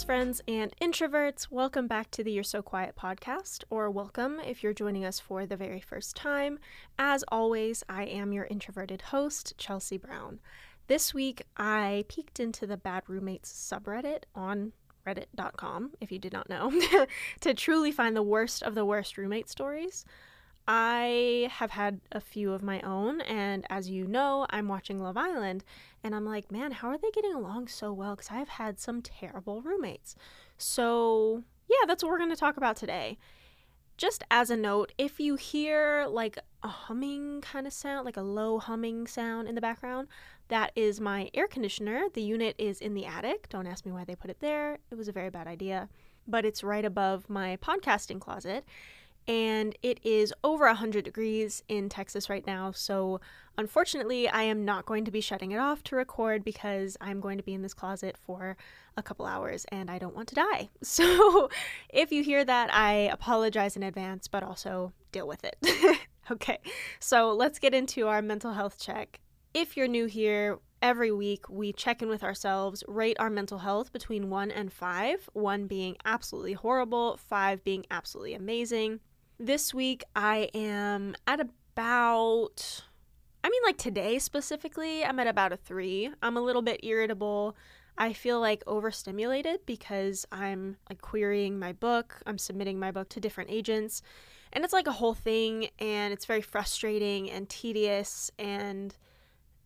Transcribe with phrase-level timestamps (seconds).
[0.00, 1.48] best friends and introverts.
[1.50, 5.44] Welcome back to the You're So Quiet podcast, or welcome if you're joining us for
[5.44, 6.58] the very first time.
[6.98, 10.40] As always, I am your introverted host, Chelsea Brown.
[10.86, 14.72] This week, I peeked into the Bad Roommates subreddit on
[15.06, 16.72] reddit.com, if you did not know,
[17.40, 20.06] to truly find the worst of the worst roommate stories.
[20.72, 25.16] I have had a few of my own, and as you know, I'm watching Love
[25.16, 25.64] Island,
[26.04, 28.14] and I'm like, man, how are they getting along so well?
[28.14, 30.14] Because I've had some terrible roommates.
[30.58, 33.18] So, yeah, that's what we're going to talk about today.
[33.96, 38.22] Just as a note, if you hear like a humming kind of sound, like a
[38.22, 40.06] low humming sound in the background,
[40.46, 42.04] that is my air conditioner.
[42.14, 43.48] The unit is in the attic.
[43.48, 44.78] Don't ask me why they put it there.
[44.92, 45.88] It was a very bad idea.
[46.28, 48.64] But it's right above my podcasting closet
[49.28, 52.72] and it is over 100 degrees in Texas right now.
[52.72, 53.20] So,
[53.56, 57.38] unfortunately, I am not going to be shutting it off to record because I'm going
[57.38, 58.56] to be in this closet for
[58.96, 60.68] a couple hours and I don't want to die.
[60.82, 61.48] So,
[61.88, 65.56] if you hear that, I apologize in advance, but also deal with it.
[66.30, 66.58] okay,
[66.98, 69.20] so let's get into our mental health check.
[69.54, 73.92] If you're new here, every week we check in with ourselves, rate our mental health
[73.92, 79.00] between one and five, one being absolutely horrible, five being absolutely amazing.
[79.42, 82.84] This week I am at about,
[83.42, 86.10] I mean, like today specifically, I'm at about a three.
[86.20, 87.56] I'm a little bit irritable.
[87.96, 93.20] I feel like overstimulated because I'm like querying my book, I'm submitting my book to
[93.20, 94.02] different agents,
[94.52, 98.94] and it's like a whole thing, and it's very frustrating and tedious and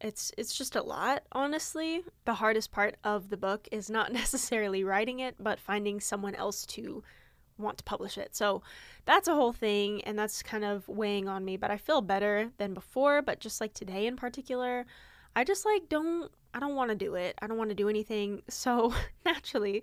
[0.01, 4.83] it's it's just a lot honestly the hardest part of the book is not necessarily
[4.83, 7.03] writing it but finding someone else to
[7.59, 8.35] want to publish it.
[8.35, 8.63] So
[9.05, 12.51] that's a whole thing and that's kind of weighing on me, but I feel better
[12.59, 14.87] than before, but just like today in particular,
[15.37, 17.35] I just like don't I don't want to do it.
[17.43, 18.43] I don't want to do anything.
[18.49, 18.95] So
[19.25, 19.83] naturally,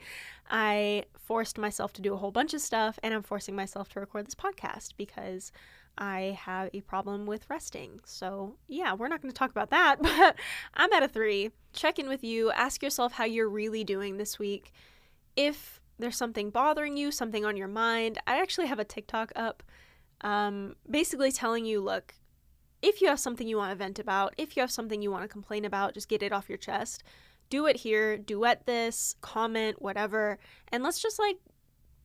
[0.49, 3.99] I forced myself to do a whole bunch of stuff and I'm forcing myself to
[3.99, 5.51] record this podcast because
[5.97, 7.99] I have a problem with resting.
[8.05, 10.35] So, yeah, we're not going to talk about that, but
[10.73, 11.51] I'm at a 3.
[11.73, 14.71] Check in with you, ask yourself how you're really doing this week.
[15.35, 19.63] If there's something bothering you, something on your mind, I actually have a TikTok up
[20.21, 22.15] um, basically telling you look,
[22.81, 25.23] if you have something you want to vent about, if you have something you want
[25.23, 27.03] to complain about, just get it off your chest.
[27.49, 30.39] Do it here, duet this, comment, whatever,
[30.71, 31.37] and let's just like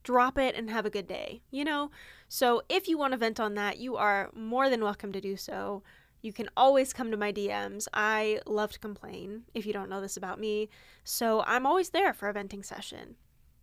[0.03, 1.91] drop it and have a good day, you know?
[2.29, 5.37] So if you want to vent on that, you are more than welcome to do
[5.37, 5.83] so.
[6.21, 7.87] You can always come to my DMs.
[7.95, 10.69] I love to complain, if you don't know this about me.
[11.05, 13.17] So I'm always there for a venting session.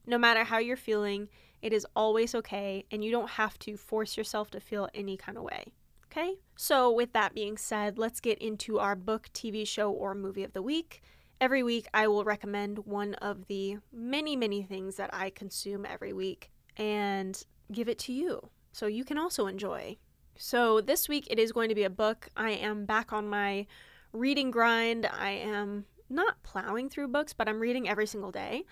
[0.06, 1.30] No matter how you're feeling,
[1.62, 5.38] it is always okay, and you don't have to force yourself to feel any kind
[5.38, 5.74] of way.
[6.12, 6.36] Okay?
[6.58, 10.53] So, with that being said, let's get into our book, TV show, or movie of
[10.53, 11.02] the week.
[11.42, 16.13] Every week, I will recommend one of the many, many things that I consume every
[16.13, 19.97] week and give it to you so you can also enjoy.
[20.36, 22.28] So, this week it is going to be a book.
[22.36, 23.68] I am back on my
[24.12, 25.06] reading grind.
[25.06, 28.66] I am not plowing through books, but I'm reading every single day.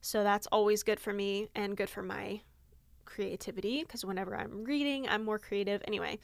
[0.00, 2.42] So that's always good for me and good for my
[3.04, 5.82] creativity because whenever I'm reading, I'm more creative.
[5.86, 6.18] Anyway,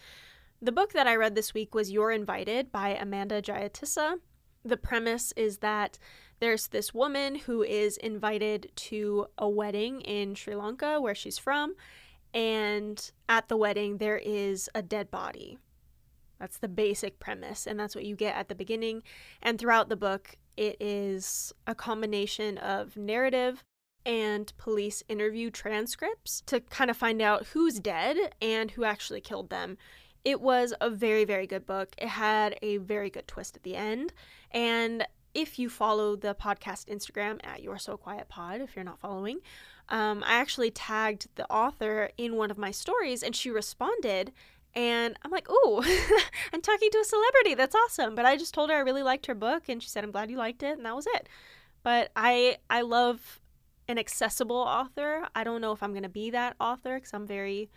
[0.62, 4.18] the book that I read this week was You're Invited by Amanda Jayatissa.
[4.64, 5.98] The premise is that
[6.40, 11.74] there's this woman who is invited to a wedding in Sri Lanka, where she's from,
[12.32, 15.58] and at the wedding, there is a dead body.
[16.40, 19.02] That's the basic premise, and that's what you get at the beginning.
[19.40, 23.64] And throughout the book, it is a combination of narrative
[24.06, 29.50] and police interview transcripts to kind of find out who's dead and who actually killed
[29.50, 29.78] them.
[30.24, 31.94] It was a very, very good book.
[31.98, 34.12] It had a very good twist at the end.
[34.50, 39.00] And if you follow the podcast Instagram at You're So Quiet Pod, if you're not
[39.00, 39.40] following,
[39.88, 44.32] um, I actually tagged the author in one of my stories and she responded
[44.76, 45.82] and I'm like, oh,
[46.52, 47.54] I'm talking to a celebrity.
[47.54, 48.14] That's awesome.
[48.14, 50.30] But I just told her I really liked her book, and she said, I'm glad
[50.30, 51.28] you liked it, and that was it.
[51.82, 53.40] But I I love
[53.88, 55.26] an accessible author.
[55.34, 57.70] I don't know if I'm gonna be that author because I'm very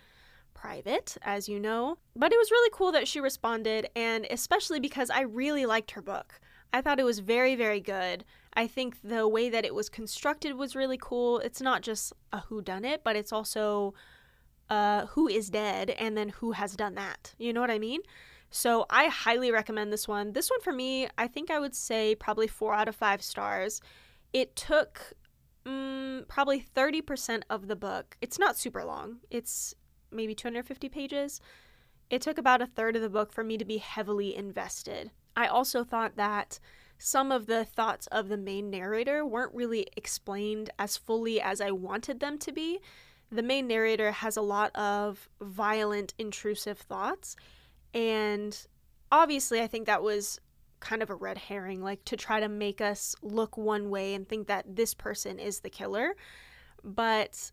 [0.54, 1.98] private, as you know.
[2.16, 6.02] But it was really cool that she responded, and especially because I really liked her
[6.02, 6.40] book.
[6.72, 8.24] I thought it was very, very good.
[8.54, 11.38] I think the way that it was constructed was really cool.
[11.38, 13.94] It's not just a who done it, but it's also
[14.70, 17.34] uh, who is dead and then who has done that.
[17.38, 18.00] You know what I mean?
[18.50, 20.32] So I highly recommend this one.
[20.32, 23.80] This one for me, I think I would say probably four out of five stars.
[24.32, 25.12] It took
[25.66, 28.16] um, probably 30% of the book.
[28.20, 29.74] It's not super long, it's
[30.10, 31.40] maybe 250 pages.
[32.10, 35.10] It took about a third of the book for me to be heavily invested.
[35.36, 36.58] I also thought that
[36.96, 41.70] some of the thoughts of the main narrator weren't really explained as fully as I
[41.70, 42.80] wanted them to be.
[43.30, 47.36] The main narrator has a lot of violent, intrusive thoughts,
[47.92, 48.66] and
[49.12, 50.40] obviously, I think that was
[50.80, 54.28] kind of a red herring, like to try to make us look one way and
[54.28, 56.14] think that this person is the killer.
[56.84, 57.52] But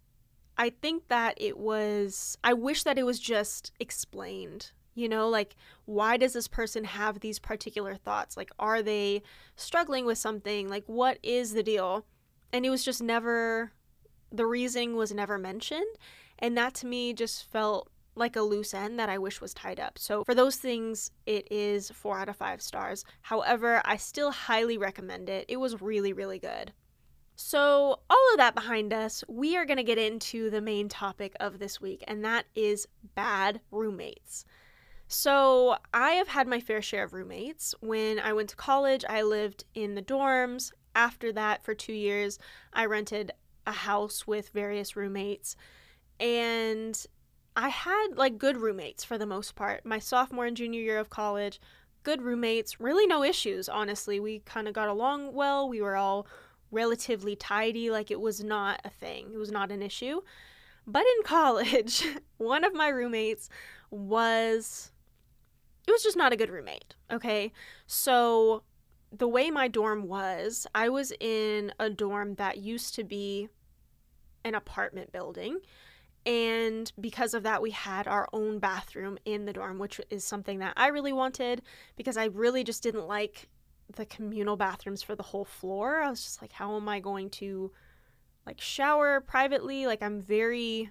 [0.57, 4.71] I think that it was, I wish that it was just explained.
[4.93, 5.55] You know, like,
[5.85, 8.37] why does this person have these particular thoughts?
[8.37, 9.23] Like, are they
[9.57, 10.69] struggling with something?
[10.69, 12.05] Like, what is the deal?
[12.53, 13.73] And it was just never,
[14.35, 15.85] the reasoning was never mentioned.
[16.39, 19.79] And that to me just felt like a loose end that I wish was tied
[19.79, 19.97] up.
[19.97, 23.03] So for those things, it is four out of five stars.
[23.21, 25.45] However, I still highly recommend it.
[25.47, 26.71] It was really, really good.
[27.37, 31.35] So, all of that behind us, we are going to get into the main topic
[31.41, 34.45] of this week, and that is bad roommates.
[35.09, 37.75] So, I have had my fair share of roommates.
[37.81, 40.71] When I went to college, I lived in the dorms.
[40.95, 42.39] After that, for two years,
[42.71, 43.33] I rented
[43.65, 45.55] a house with various roommates.
[46.19, 47.05] And
[47.55, 49.85] I had like good roommates for the most part.
[49.85, 51.59] My sophomore and junior year of college,
[52.03, 54.19] good roommates, really no issues, honestly.
[54.19, 55.67] We kind of got along well.
[55.67, 56.27] We were all
[56.71, 60.21] relatively tidy, like it was not a thing, it was not an issue.
[60.85, 62.05] But in college,
[62.37, 63.49] one of my roommates
[63.89, 64.91] was
[65.87, 67.51] it was just not a good roommate, okay?
[67.85, 68.63] So
[69.17, 73.49] the way my dorm was, I was in a dorm that used to be
[74.43, 75.59] an apartment building.
[76.25, 80.59] And because of that, we had our own bathroom in the dorm, which is something
[80.59, 81.61] that I really wanted
[81.95, 83.47] because I really just didn't like
[83.95, 86.01] the communal bathrooms for the whole floor.
[86.01, 87.71] I was just like, how am I going to
[88.45, 89.85] like shower privately?
[89.85, 90.89] Like, I'm very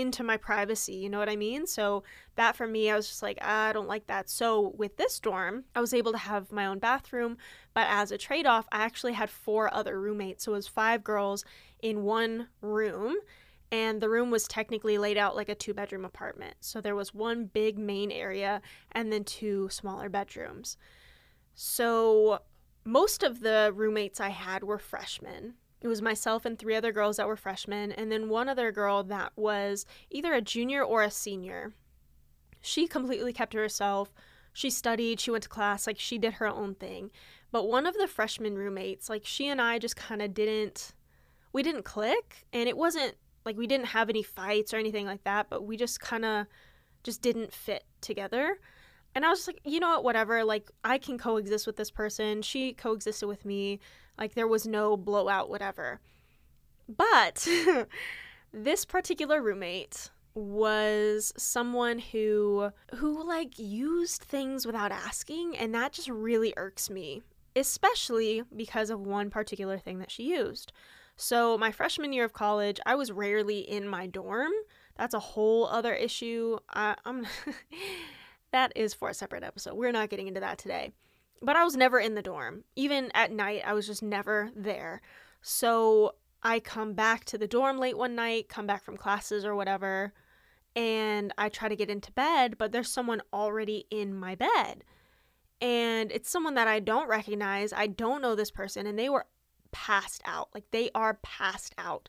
[0.00, 1.66] into my privacy, you know what I mean?
[1.66, 2.02] So,
[2.36, 4.28] that for me, I was just like, ah, I don't like that.
[4.28, 7.36] So, with this dorm, I was able to have my own bathroom,
[7.72, 10.44] but as a trade off, I actually had four other roommates.
[10.44, 11.44] So, it was five girls
[11.80, 13.16] in one room
[13.74, 16.54] and the room was technically laid out like a two bedroom apartment.
[16.60, 18.62] So there was one big main area
[18.92, 20.76] and then two smaller bedrooms.
[21.54, 22.38] So
[22.84, 25.54] most of the roommates I had were freshmen.
[25.84, 29.02] It was myself and three other girls that were freshmen, and then one other girl
[29.02, 31.74] that was either a junior or a senior.
[32.62, 34.14] She completely kept to herself.
[34.54, 37.10] She studied, she went to class, like she did her own thing.
[37.52, 40.94] But one of the freshman roommates, like she and I just kind of didn't
[41.52, 43.14] we didn't click and it wasn't
[43.44, 46.46] like we didn't have any fights or anything like that, but we just kind of
[47.02, 48.58] just didn't fit together.
[49.14, 50.44] And I was like, you know what, whatever.
[50.44, 52.42] Like I can coexist with this person.
[52.42, 53.80] She coexisted with me.
[54.18, 56.00] Like there was no blowout, whatever.
[56.88, 57.46] But
[58.52, 66.08] this particular roommate was someone who who like used things without asking and that just
[66.08, 67.22] really irks me
[67.54, 70.72] especially because of one particular thing that she used
[71.16, 74.50] so, my freshman year of college, I was rarely in my dorm.
[74.96, 76.58] That's a whole other issue.
[76.72, 77.26] I, I'm
[78.54, 79.74] that is for a separate episode.
[79.74, 80.92] We're not getting into that today.
[81.42, 82.64] But I was never in the dorm.
[82.76, 85.02] Even at night, I was just never there.
[85.42, 89.54] So, I come back to the dorm late one night, come back from classes or
[89.54, 90.12] whatever,
[90.76, 94.84] and I try to get into bed, but there's someone already in my bed.
[95.60, 97.72] And it's someone that I don't recognize.
[97.72, 99.26] I don't know this person, and they were
[99.72, 100.48] passed out.
[100.54, 102.08] Like they are passed out.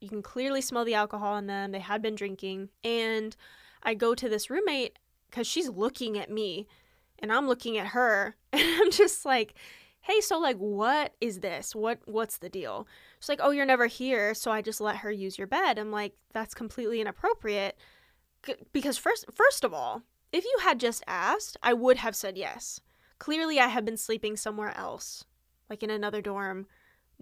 [0.00, 1.72] You can clearly smell the alcohol in them.
[1.72, 2.68] They had been drinking.
[2.84, 3.36] And
[3.82, 4.98] I go to this roommate
[5.32, 6.68] because she's looking at me
[7.18, 8.36] and I'm looking at her.
[8.52, 9.54] And I'm just like,
[10.02, 11.74] hey, so like what is this?
[11.74, 12.86] What what's the deal?
[13.18, 15.78] She's like, oh, you're never here, so I just let her use your bed.
[15.78, 17.78] I'm like, that's completely inappropriate.
[18.72, 22.80] Because first first of all, if you had just asked, I would have said yes.
[23.18, 25.24] Clearly I have been sleeping somewhere else,
[25.70, 26.66] like in another dorm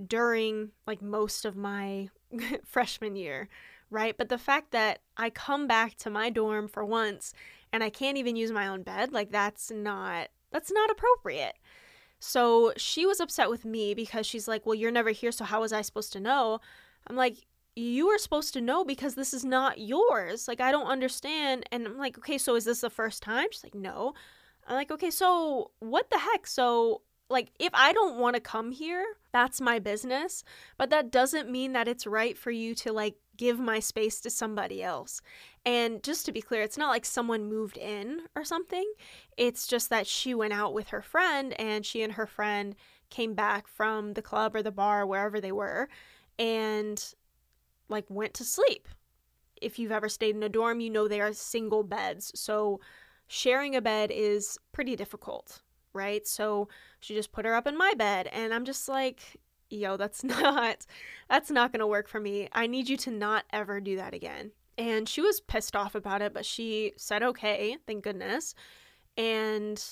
[0.05, 2.09] during like most of my
[2.65, 3.49] freshman year,
[3.89, 4.17] right?
[4.19, 7.35] But the fact that I come back to my dorm for once
[7.73, 11.55] and I can't even use my own bed, like that's not that's not appropriate.
[12.19, 15.61] So she was upset with me because she's like, "Well, you're never here, so how
[15.63, 16.61] was I supposed to know?"
[17.07, 17.47] I'm like,
[17.77, 20.49] "You were supposed to know because this is not yours.
[20.49, 23.65] Like I don't understand." And I'm like, "Okay, so is this the first time?" She's
[23.65, 24.15] like, "No."
[24.67, 26.47] I'm like, "Okay, so what the heck?
[26.47, 30.45] So like if I don't want to come here, that's my business,
[30.77, 34.29] but that doesn't mean that it's right for you to like give my space to
[34.29, 35.23] somebody else.
[35.65, 38.85] And just to be clear, it's not like someone moved in or something.
[39.39, 42.77] It's just that she went out with her friend and she and her friend
[43.09, 45.89] came back from the club or the bar, wherever they were,
[46.39, 47.15] and
[47.89, 48.87] like went to sleep.
[49.57, 52.31] If you've ever stayed in a dorm, you know they are single beds.
[52.35, 52.79] So
[53.27, 56.25] sharing a bed is pretty difficult right?
[56.25, 56.69] So
[57.01, 60.87] she just put her up in my bed and I'm just like, yo, that's not
[61.29, 62.49] that's not going to work for me.
[62.53, 64.53] I need you to not ever do that again.
[64.77, 68.55] And she was pissed off about it, but she said okay, thank goodness.
[69.17, 69.83] And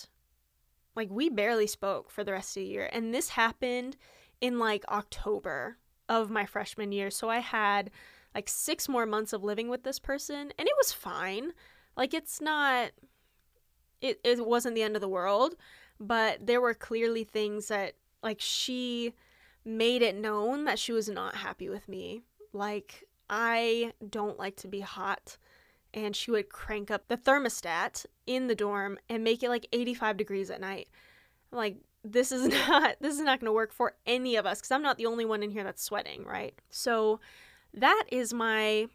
[0.94, 2.88] like we barely spoke for the rest of the year.
[2.92, 3.96] And this happened
[4.40, 7.10] in like October of my freshman year.
[7.10, 7.90] So I had
[8.34, 11.52] like 6 more months of living with this person and it was fine.
[11.96, 12.90] Like it's not
[14.00, 15.56] it it wasn't the end of the world,
[16.00, 19.14] but there were clearly things that like she
[19.68, 22.22] made it known that she was not happy with me.
[22.52, 25.36] Like I don't like to be hot
[25.92, 30.16] and she would crank up the thermostat in the dorm and make it like 85
[30.16, 30.88] degrees at night.
[31.52, 34.70] Like this is not this is not going to work for any of us cuz
[34.70, 36.58] I'm not the only one in here that's sweating, right?
[36.70, 37.20] So
[37.74, 38.88] that is my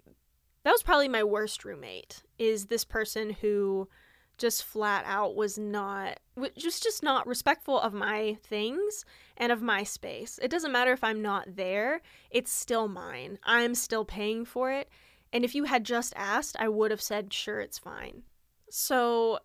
[0.64, 3.88] that was probably my worst roommate is this person who
[4.38, 6.20] just flat out was not
[6.58, 9.06] just just not respectful of my things
[9.38, 10.40] and of my space.
[10.42, 13.40] It doesn't matter if I'm not there, it's still mine.
[13.44, 14.90] I'm still paying for it.
[15.32, 18.24] And if you had just asked, I would have said sure it's fine.
[18.70, 19.40] So,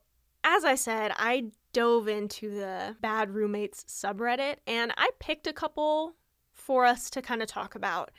[0.45, 6.15] as I said, I dove into the bad roommates subreddit and I picked a couple
[6.53, 8.11] for us to kind of talk about.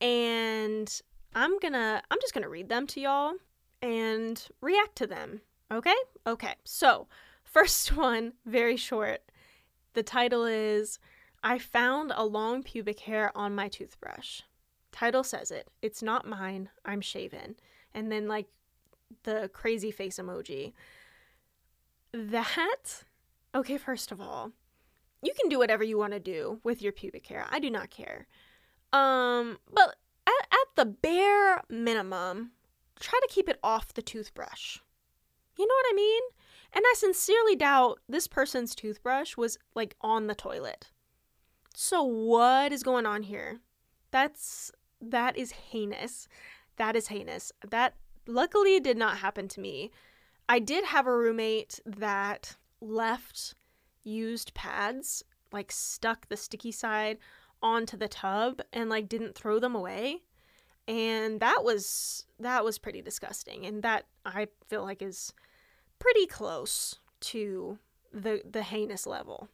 [0.00, 1.00] And
[1.34, 3.32] I'm going to I'm just going to read them to y'all
[3.82, 5.40] and react to them
[5.72, 5.94] Okay?
[6.26, 6.54] Okay.
[6.64, 7.08] So,
[7.44, 9.22] first one, very short.
[9.94, 10.98] The title is
[11.42, 14.42] I found a long pubic hair on my toothbrush.
[14.92, 15.68] Title says it.
[15.82, 16.70] It's not mine.
[16.84, 17.56] I'm shaven.
[17.94, 18.46] And then, like,
[19.24, 20.72] the crazy face emoji.
[22.12, 23.04] That,
[23.54, 24.52] okay, first of all,
[25.22, 27.46] you can do whatever you want to do with your pubic hair.
[27.50, 28.26] I do not care.
[28.92, 29.96] Um, but
[30.26, 32.52] at, at the bare minimum,
[33.00, 34.78] try to keep it off the toothbrush.
[35.58, 36.22] You know what I mean?
[36.72, 40.90] And I sincerely doubt this person's toothbrush was like on the toilet.
[41.74, 43.60] So what is going on here?
[44.10, 46.28] That's that is heinous.
[46.76, 47.52] That is heinous.
[47.68, 47.94] That
[48.26, 49.90] luckily did not happen to me.
[50.48, 53.54] I did have a roommate that left
[54.04, 55.22] used pads,
[55.52, 57.18] like stuck the sticky side
[57.62, 60.22] onto the tub and like didn't throw them away.
[60.88, 63.66] And that was that was pretty disgusting.
[63.66, 65.32] And that I feel like is
[65.98, 67.78] pretty close to
[68.12, 69.48] the the heinous level.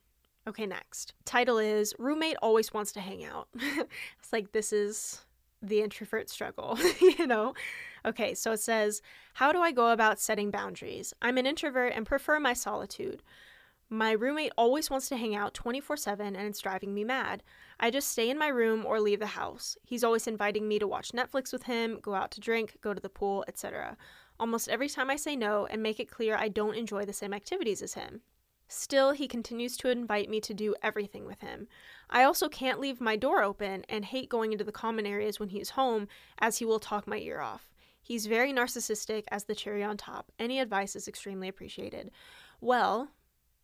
[0.47, 1.15] Okay, next.
[1.25, 3.49] Title is Roommate Always Wants to Hang Out.
[3.55, 5.25] it's like this is
[5.63, 7.55] the introvert struggle, you know?
[8.05, 9.01] Okay, so it says,
[9.35, 11.15] How do I go about setting boundaries?
[11.23, 13.23] I'm an introvert and prefer my solitude.
[13.89, 17.45] My roommate always wants to hang out 24 7 and it's driving me mad.
[17.79, 19.77] I just stay in my room or leave the house.
[19.85, 23.01] He's always inviting me to watch Netflix with him, go out to drink, go to
[23.01, 23.97] the pool, etc
[24.43, 27.33] almost every time I say no and make it clear I don't enjoy the same
[27.33, 28.23] activities as him.
[28.67, 31.69] Still, he continues to invite me to do everything with him.
[32.11, 35.51] I also can't leave my door open and hate going into the common areas when
[35.51, 36.09] he is home,
[36.41, 37.71] as he will talk my ear off.
[38.03, 40.33] He's very narcissistic as the cherry on top.
[40.41, 42.11] Any advice is extremely appreciated.
[42.61, 43.11] Well,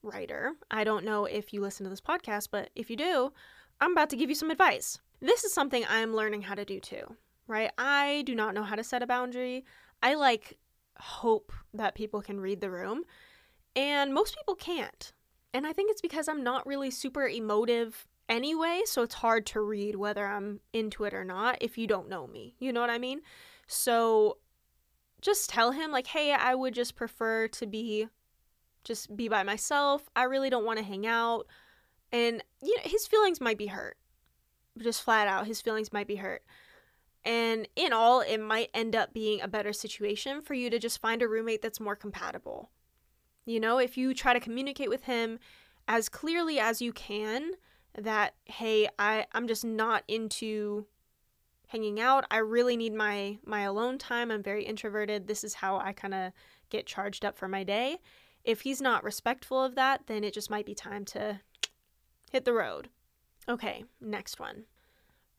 [0.05, 3.33] writer, I don't know if you listen to this podcast, but if you do,
[3.81, 5.01] I'm about to give you some advice.
[5.21, 7.17] This is something I'm learning how to do too,
[7.49, 7.73] right?
[7.77, 9.65] I do not know how to set a boundary.
[10.05, 10.57] I like
[10.99, 13.05] hope that people can read the room.
[13.77, 15.13] And most people can't.
[15.55, 19.61] And I think it's because I'm not really super emotive anyway, so it's hard to
[19.61, 22.55] read whether I'm into it or not if you don't know me.
[22.59, 23.21] You know what I mean?
[23.67, 24.39] So
[25.21, 28.09] just tell him like, "Hey, I would just prefer to be
[28.85, 30.09] just be by myself.
[30.15, 31.47] I really don't want to hang out."
[32.13, 33.97] And you know, his feelings might be hurt.
[34.79, 36.45] Just flat out, his feelings might be hurt.
[37.25, 41.01] And in all, it might end up being a better situation for you to just
[41.01, 42.71] find a roommate that's more compatible.
[43.45, 45.39] You know, if you try to communicate with him
[45.87, 47.53] as clearly as you can
[47.97, 50.87] that, hey, I, I'm just not into
[51.69, 52.25] hanging out.
[52.31, 54.31] I really need my my alone time.
[54.31, 55.27] I'm very introverted.
[55.27, 56.33] This is how I kind of
[56.71, 57.99] get charged up for my day.
[58.45, 61.41] If he's not respectful of that, then it just might be time to
[62.31, 62.89] hit the road.
[63.49, 64.65] Okay, next one.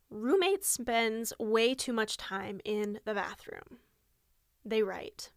[0.10, 3.80] Roommate spends way too much time in the bathroom.
[4.66, 5.32] They write,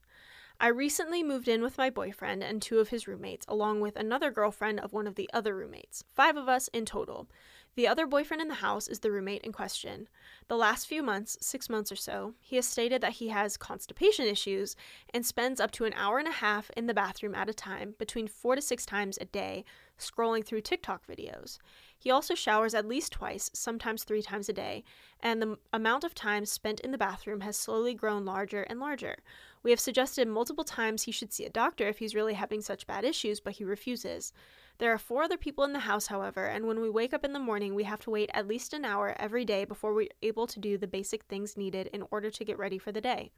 [0.58, 4.30] I recently moved in with my boyfriend and two of his roommates, along with another
[4.30, 6.04] girlfriend of one of the other roommates.
[6.14, 7.28] Five of us in total.
[7.74, 10.08] The other boyfriend in the house is the roommate in question.
[10.48, 14.26] The last few months, six months or so, he has stated that he has constipation
[14.26, 14.76] issues
[15.14, 17.94] and spends up to an hour and a half in the bathroom at a time,
[17.98, 19.64] between four to six times a day,
[19.98, 21.56] scrolling through TikTok videos.
[21.98, 24.84] He also showers at least twice, sometimes three times a day,
[25.20, 29.16] and the amount of time spent in the bathroom has slowly grown larger and larger.
[29.62, 32.86] We have suggested multiple times he should see a doctor if he's really having such
[32.86, 34.32] bad issues, but he refuses.
[34.78, 37.32] There are four other people in the house, however, and when we wake up in
[37.32, 40.48] the morning, we have to wait at least an hour every day before we're able
[40.48, 43.30] to do the basic things needed in order to get ready for the day.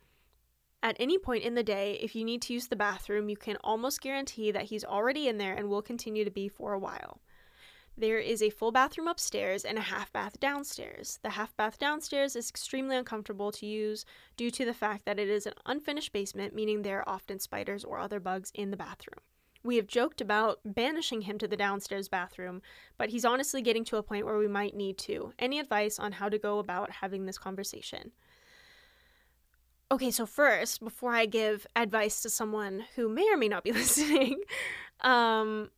[0.82, 3.56] At any point in the day, if you need to use the bathroom, you can
[3.64, 7.20] almost guarantee that he's already in there and will continue to be for a while.
[7.96, 11.20] There is a full bathroom upstairs and a half bath downstairs.
[11.22, 14.04] The half bath downstairs is extremely uncomfortable to use
[14.36, 17.84] due to the fact that it is an unfinished basement, meaning there are often spiders
[17.84, 19.20] or other bugs in the bathroom.
[19.62, 22.62] We have joked about banishing him to the downstairs bathroom,
[22.98, 25.32] but he's honestly getting to a point where we might need to.
[25.38, 28.10] Any advice on how to go about having this conversation?
[29.90, 33.72] Okay, so first, before I give advice to someone who may or may not be
[33.72, 34.42] listening,
[35.00, 35.70] um,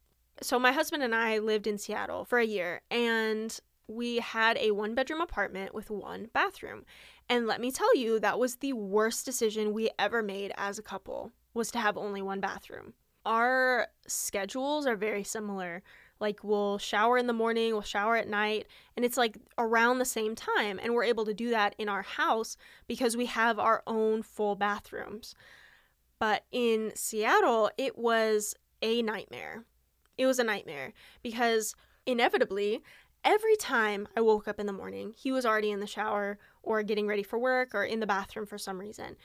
[0.43, 4.73] so my husband and I lived in Seattle for a year and we had a
[4.73, 6.85] one bedroom apartment with one bathroom.
[7.29, 10.83] And let me tell you, that was the worst decision we ever made as a
[10.83, 12.95] couple was to have only one bathroom.
[13.25, 15.83] Our schedules are very similar.
[16.21, 18.67] Like we'll shower in the morning, we'll shower at night,
[18.97, 20.79] and it's like around the same time.
[20.83, 24.55] And we're able to do that in our house because we have our own full
[24.55, 25.35] bathrooms.
[26.19, 29.65] But in Seattle, it was a nightmare
[30.19, 30.93] it was a nightmare
[31.23, 31.75] because
[32.07, 32.83] inevitably,
[33.25, 36.83] every time I woke up in the morning, he was already in the shower or
[36.83, 39.17] getting ready for work or in the bathroom for some reason.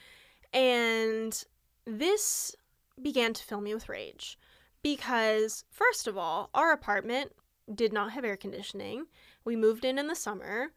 [0.54, 1.44] And
[1.86, 2.56] this
[3.02, 4.38] began to fill me with rage
[4.84, 7.32] because, first of all, our apartment
[7.74, 9.06] did not have air conditioning.
[9.46, 10.72] We moved in in the summer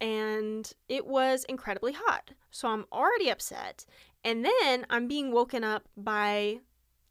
[0.00, 2.30] and it was incredibly hot.
[2.50, 3.84] So I'm already upset.
[4.24, 6.60] And then I'm being woken up by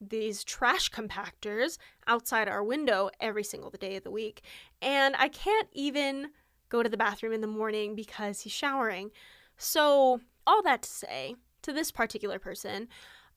[0.02, 1.78] these trash compactors
[2.08, 4.42] outside our window every single day of the week.
[4.82, 6.30] And I can't even
[6.70, 9.12] go to the bathroom in the morning because he's showering.
[9.58, 12.88] So, all that to say, to this particular person,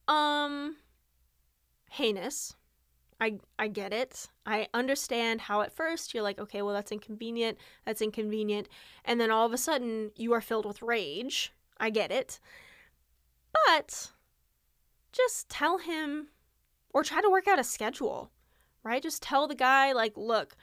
[0.07, 0.77] um
[1.89, 2.55] heinous.
[3.21, 4.29] I I get it.
[4.45, 7.57] I understand how at first you're like, okay, well that's inconvenient.
[7.85, 8.67] That's inconvenient.
[9.05, 11.53] And then all of a sudden you are filled with rage.
[11.79, 12.39] I get it.
[13.67, 14.11] But
[15.11, 16.29] just tell him
[16.93, 18.31] or try to work out a schedule,
[18.83, 19.01] right?
[19.03, 20.55] Just tell the guy, like, look,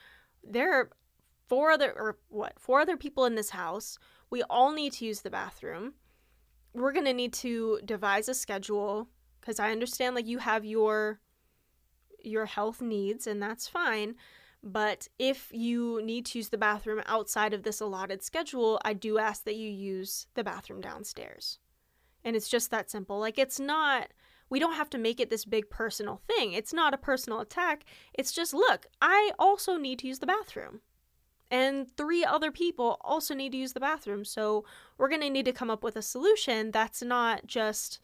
[0.43, 0.89] there are
[1.47, 3.97] four other, or what, four other people in this house.
[4.29, 5.93] We all need to use the bathroom.
[6.73, 11.19] We're going to need to devise a schedule because I understand, like, you have your
[12.23, 14.15] your health needs and that's fine
[14.63, 19.17] but if you need to use the bathroom outside of this allotted schedule i do
[19.17, 21.59] ask that you use the bathroom downstairs
[22.23, 24.09] and it's just that simple like it's not
[24.51, 26.51] we don't have to make it this big personal thing.
[26.51, 27.85] It's not a personal attack.
[28.13, 30.81] It's just, look, I also need to use the bathroom.
[31.49, 34.25] And three other people also need to use the bathroom.
[34.25, 34.65] So
[34.97, 37.99] we're going to need to come up with a solution that's not just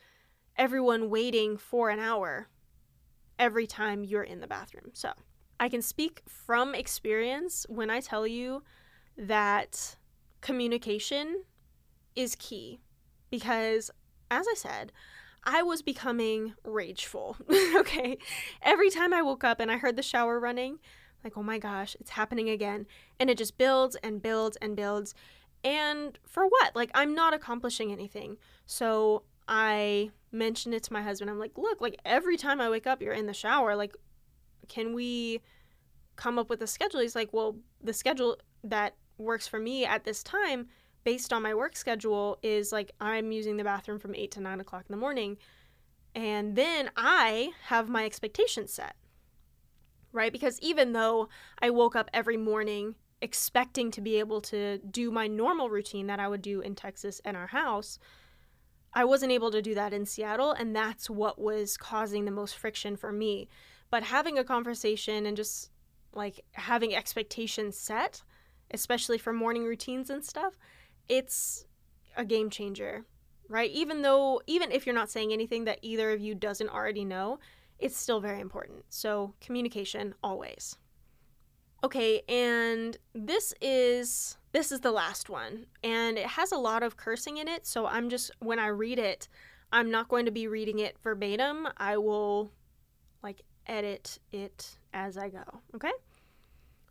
[0.57, 2.47] everyone waiting for an hour
[3.37, 4.91] every time you're in the bathroom.
[4.93, 5.11] So
[5.59, 8.63] I can speak from experience when I tell you
[9.17, 9.97] that
[10.39, 11.43] communication
[12.15, 12.79] is key
[13.29, 13.91] because,
[14.31, 14.93] as I said,
[15.47, 17.37] I was becoming rageful.
[17.77, 18.17] okay.
[18.61, 20.79] Every time I woke up and I heard the shower running,
[21.23, 22.85] like, oh my gosh, it's happening again.
[23.17, 25.15] And it just builds and builds and builds.
[25.63, 26.75] And for what?
[26.75, 28.35] Like, I'm not accomplishing anything.
[28.65, 31.31] So I mentioned it to my husband.
[31.31, 33.73] I'm like, look, like, every time I wake up, you're in the shower.
[33.73, 33.95] Like,
[34.67, 35.39] can we
[36.17, 36.99] come up with a schedule?
[36.99, 40.67] He's like, well, the schedule that works for me at this time
[41.07, 44.59] based on my work schedule is like I'm using the bathroom from 8 to 9
[44.59, 45.37] o'clock in the morning.
[46.13, 48.97] And then I have my expectations set,
[50.11, 50.33] right?
[50.33, 51.29] Because even though
[51.61, 56.19] I woke up every morning expecting to be able to do my normal routine that
[56.19, 57.99] I would do in Texas and our house,
[58.93, 60.51] I wasn't able to do that in Seattle.
[60.51, 63.47] And that's what was causing the most friction for me.
[63.89, 65.69] But having a conversation and just
[66.11, 68.23] like having expectations set,
[68.71, 70.57] especially for morning routines and stuff,
[71.09, 71.65] it's
[72.15, 73.05] a game changer,
[73.49, 73.71] right?
[73.71, 77.39] Even though, even if you're not saying anything that either of you doesn't already know,
[77.79, 78.85] it's still very important.
[78.89, 80.77] So, communication always.
[81.83, 86.97] Okay, and this is this is the last one and it has a lot of
[86.97, 89.27] cursing in it, so I'm just when I read it,
[89.71, 91.67] I'm not going to be reading it verbatim.
[91.77, 92.51] I will
[93.21, 95.43] like edit it as I go,
[95.75, 95.91] okay?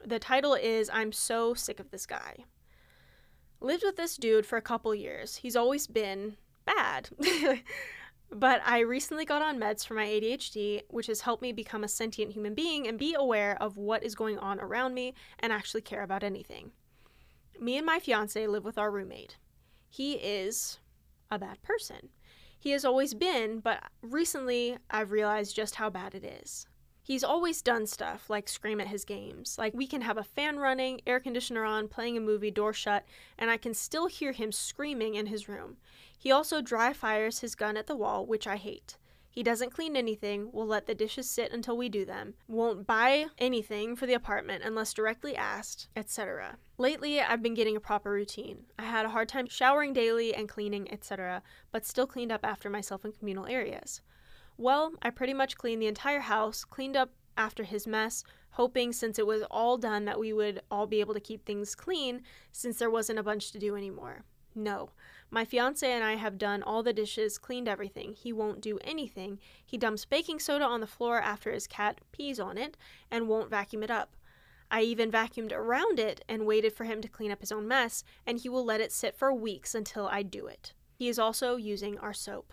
[0.05, 2.45] The title is I'm so sick of this guy.
[3.61, 5.37] Lived with this dude for a couple years.
[5.37, 7.09] He's always been bad.
[8.31, 11.89] but I recently got on meds for my ADHD, which has helped me become a
[11.89, 15.83] sentient human being and be aware of what is going on around me and actually
[15.83, 16.73] care about anything.
[17.59, 19.37] Me and my fiance live with our roommate.
[19.89, 20.79] He is
[21.31, 22.11] a bad person.
[22.59, 26.67] He has always been, but recently I've realized just how bad it is.
[27.07, 29.55] He's always done stuff like scream at his games.
[29.57, 33.05] Like we can have a fan running, air conditioner on, playing a movie, door shut,
[33.39, 35.77] and I can still hear him screaming in his room.
[36.19, 38.97] He also dry fires his gun at the wall, which I hate.
[39.31, 43.27] He doesn't clean anything, will let the dishes sit until we do them, won't buy
[43.39, 46.57] anything for the apartment unless directly asked, etc.
[46.77, 48.65] Lately, I've been getting a proper routine.
[48.81, 52.69] I had a hard time showering daily and cleaning, etc., but still cleaned up after
[52.69, 54.01] myself in communal areas.
[54.59, 59.19] Well, I pretty much cleaned the entire house, cleaned up after his mess, hoping since
[59.19, 62.79] it was all done that we would all be able to keep things clean since
[62.79, 64.25] there wasn't a bunch to do anymore.
[64.55, 64.89] No.
[65.31, 68.15] My fiance and I have done all the dishes, cleaned everything.
[68.15, 69.39] He won't do anything.
[69.65, 72.79] He dumps baking soda on the floor after his cat pees on it
[73.11, 74.17] and won't vacuum it up.
[74.71, 78.03] I even vacuumed around it and waited for him to clean up his own mess,
[78.27, 80.73] and he will let it sit for weeks until I do it.
[80.95, 82.53] He is also using our soap.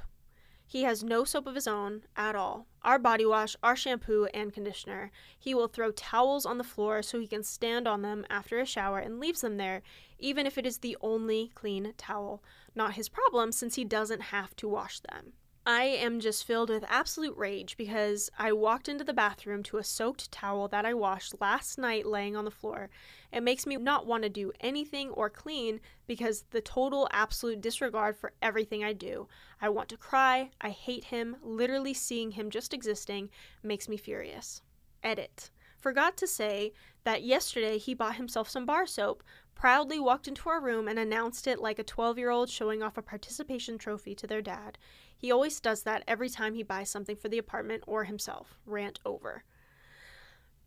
[0.65, 2.67] He has no soap of his own at all.
[2.82, 5.12] Our body wash, our shampoo, and conditioner.
[5.38, 8.65] He will throw towels on the floor so he can stand on them after a
[8.65, 9.82] shower and leaves them there,
[10.19, 12.43] even if it is the only clean towel.
[12.76, 15.34] Not his problem since he doesn't have to wash them.
[15.65, 19.84] I am just filled with absolute rage because I walked into the bathroom to a
[19.84, 22.89] soaked towel that I washed last night laying on the floor.
[23.32, 28.17] It makes me not want to do anything or clean because the total absolute disregard
[28.17, 29.30] for everything I do.
[29.62, 30.49] I want to cry.
[30.60, 31.38] I hate him.
[31.41, 33.30] Literally seeing him just existing
[33.63, 34.62] makes me furious.
[35.02, 35.49] Edit.
[35.80, 36.73] Forgot to say
[37.06, 39.23] that yesterday he bought himself some bar soap,
[39.55, 42.97] proudly walked into our room and announced it like a 12 year old showing off
[42.97, 44.77] a participation trophy to their dad.
[45.15, 48.57] He always does that every time he buys something for the apartment or himself.
[48.65, 49.43] Rant over.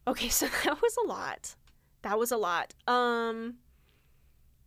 [0.07, 1.57] Okay, so that was a lot.
[2.03, 2.75] That was a lot.
[2.87, 3.57] Um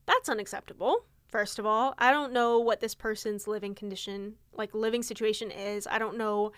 [0.05, 1.05] that's unacceptable.
[1.27, 5.85] First of all, I don't know what this person's living condition, like living situation is.
[5.85, 6.51] I don't know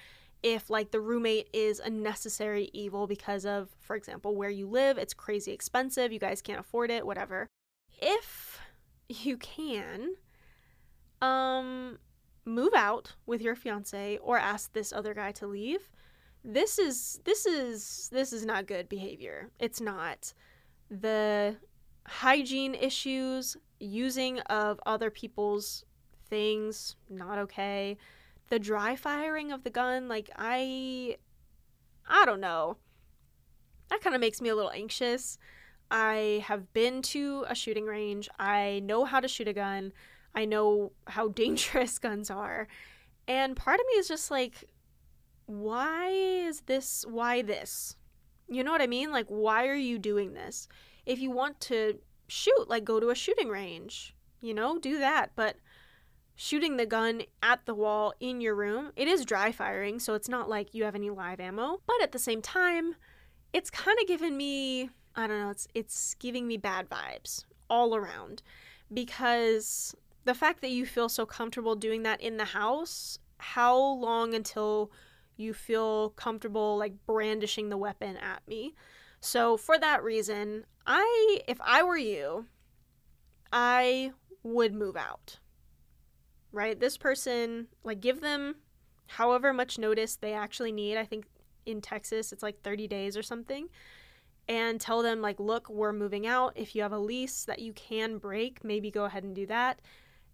[0.43, 4.97] if like the roommate is a necessary evil because of, for example, where you live,
[4.97, 7.47] it's crazy expensive, you guys can't afford it, whatever.
[8.01, 8.59] If
[9.07, 10.15] you can,
[11.21, 11.99] um
[12.43, 15.91] move out with your fiance or ask this other guy to leave
[16.43, 19.49] this is this is this is not good behavior.
[19.59, 20.33] It's not.
[20.89, 21.55] The
[22.07, 25.85] hygiene issues using of other people's
[26.29, 27.97] things not okay.
[28.49, 31.17] The dry firing of the gun like i
[32.07, 32.77] i don't know.
[33.89, 35.37] That kind of makes me a little anxious
[35.91, 39.91] i have been to a shooting range i know how to shoot a gun
[40.33, 42.67] I know how dangerous guns are.
[43.27, 44.65] And part of me is just like,
[45.45, 47.05] why is this?
[47.07, 47.95] Why this?
[48.47, 49.11] You know what I mean?
[49.11, 50.67] Like, why are you doing this?
[51.05, 55.31] If you want to shoot, like, go to a shooting range, you know, do that.
[55.35, 55.55] But
[56.35, 60.29] shooting the gun at the wall in your room, it is dry firing, so it's
[60.29, 61.81] not like you have any live ammo.
[61.85, 62.95] But at the same time,
[63.53, 67.95] it's kind of giving me, I don't know, it's it's giving me bad vibes all
[67.95, 68.41] around
[68.93, 69.95] because
[70.25, 74.91] the fact that you feel so comfortable doing that in the house, how long until
[75.37, 78.75] you feel comfortable like brandishing the weapon at me?
[79.19, 82.45] So for that reason, I if I were you,
[83.51, 84.11] I
[84.43, 85.39] would move out.
[86.51, 86.79] Right?
[86.79, 88.55] This person like give them
[89.07, 90.97] however much notice they actually need.
[90.97, 91.25] I think
[91.65, 93.69] in Texas it's like 30 days or something.
[94.51, 96.53] And tell them like, "Look, we're moving out.
[96.55, 99.79] If you have a lease that you can break, maybe go ahead and do that."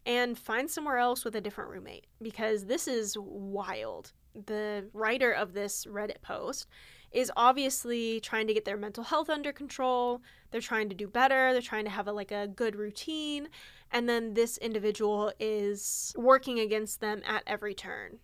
[0.08, 4.14] and find somewhere else with a different roommate because this is wild.
[4.46, 6.68] The writer of this Reddit post
[7.12, 10.22] is obviously trying to get their mental health under control.
[10.50, 11.52] They're trying to do better.
[11.52, 13.50] They're trying to have a, like a good routine.
[13.92, 18.20] And then this individual is working against them at every turn.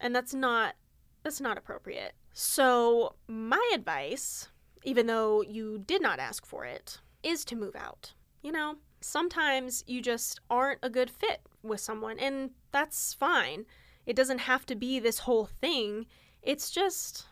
[0.00, 0.74] And that's not
[1.22, 2.12] that's not appropriate.
[2.32, 4.48] So, my advice,
[4.84, 8.14] even though you did not ask for it, is to move out.
[8.42, 13.66] You know, sometimes you just aren't a good fit with someone, and that's fine.
[14.06, 16.06] It doesn't have to be this whole thing.
[16.42, 17.26] It's just,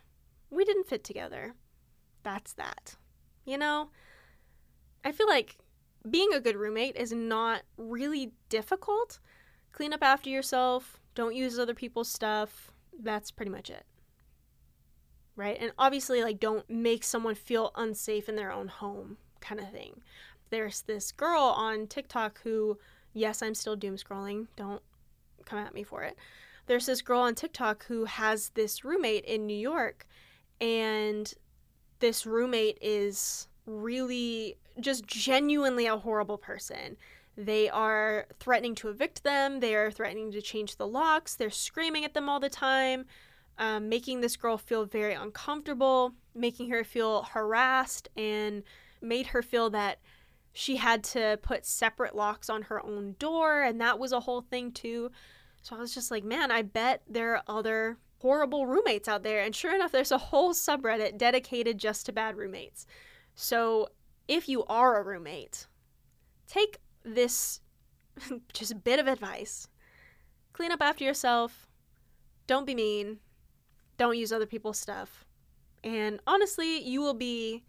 [0.50, 1.54] we didn't fit together.
[2.22, 2.96] That's that.
[3.44, 3.90] You know?
[5.04, 5.56] I feel like
[6.08, 9.18] being a good roommate is not really difficult.
[9.72, 12.70] Clean up after yourself, don't use other people's stuff.
[12.98, 13.84] That's pretty much it.
[15.40, 15.57] Right?
[15.59, 20.03] And obviously, like, don't make someone feel unsafe in their own home, kind of thing
[20.50, 22.79] there's this girl on TikTok who,
[23.14, 24.48] yes, I'm still doom scrolling.
[24.57, 24.83] Don't
[25.44, 26.16] come at me for it.
[26.66, 30.07] There's this girl on TikTok who has this roommate in New York,
[30.61, 31.33] and
[32.00, 36.96] this roommate is really just genuinely a horrible person.
[37.37, 39.61] They are threatening to evict them.
[39.61, 41.35] They are threatening to change the locks.
[41.35, 43.07] They're screaming at them all the time,
[43.61, 48.64] um, making this girl feel very uncomfortable, making her feel harassed, and
[49.01, 50.01] made her feel that
[50.53, 53.62] she had to put separate locks on her own door.
[53.62, 55.12] And that was a whole thing, too.
[55.62, 59.42] So I was just like, man, I bet there are other horrible roommates out there.
[59.42, 62.87] And sure enough, there's a whole subreddit dedicated just to bad roommates.
[63.37, 63.88] So
[64.27, 65.68] if you are a roommate,
[66.49, 67.61] take this
[68.53, 69.68] just bit of advice
[70.53, 71.66] clean up after yourself,
[72.46, 73.18] don't be mean,
[74.00, 75.26] don't use other people's stuff.
[75.84, 77.64] And honestly, you will be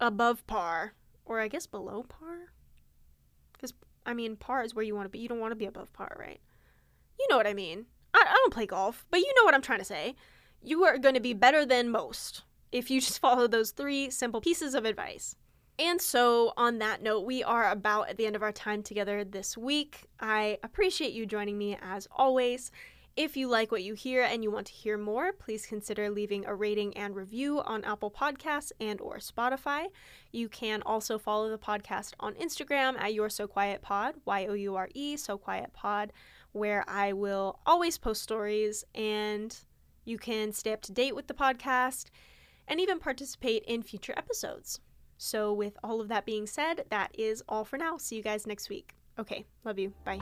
[0.00, 0.94] above par,
[1.26, 2.54] or I guess below par.
[3.52, 3.74] Because,
[4.06, 5.18] I mean, par is where you want to be.
[5.18, 6.40] You don't want to be above par, right?
[7.20, 7.84] You know what I mean.
[8.14, 10.16] I, I don't play golf, but you know what I'm trying to say.
[10.62, 14.40] You are going to be better than most if you just follow those three simple
[14.40, 15.36] pieces of advice.
[15.78, 19.22] And so, on that note, we are about at the end of our time together
[19.22, 20.06] this week.
[20.18, 22.70] I appreciate you joining me as always.
[23.18, 26.46] If you like what you hear and you want to hear more, please consider leaving
[26.46, 29.86] a rating and review on Apple Podcasts and or Spotify.
[30.30, 34.52] You can also follow the podcast on Instagram at You're So Quiet Pod, Y O
[34.52, 36.12] U R E So Quiet Pod,
[36.52, 39.52] where I will always post stories and
[40.04, 42.10] you can stay up to date with the podcast
[42.68, 44.78] and even participate in future episodes.
[45.16, 47.96] So, with all of that being said, that is all for now.
[47.96, 48.94] See you guys next week.
[49.18, 49.92] Okay, love you.
[50.04, 50.18] Bye.